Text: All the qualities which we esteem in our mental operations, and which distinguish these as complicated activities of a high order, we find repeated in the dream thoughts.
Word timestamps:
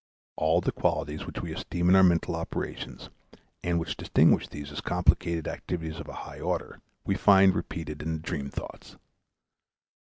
All 0.35 0.61
the 0.61 0.71
qualities 0.71 1.27
which 1.27 1.43
we 1.43 1.53
esteem 1.53 1.87
in 1.87 1.95
our 1.95 2.01
mental 2.01 2.35
operations, 2.35 3.11
and 3.63 3.77
which 3.79 3.95
distinguish 3.95 4.47
these 4.47 4.71
as 4.71 4.81
complicated 4.81 5.47
activities 5.47 5.99
of 5.99 6.07
a 6.07 6.13
high 6.25 6.39
order, 6.39 6.81
we 7.05 7.13
find 7.13 7.53
repeated 7.53 8.01
in 8.01 8.13
the 8.13 8.19
dream 8.19 8.49
thoughts. 8.49 8.95